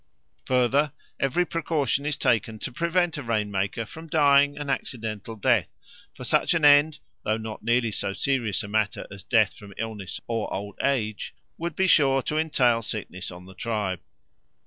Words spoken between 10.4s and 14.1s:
old age, would be sure to entail sickness on the tribe.